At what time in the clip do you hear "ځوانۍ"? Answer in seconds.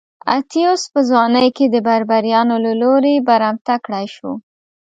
1.09-1.49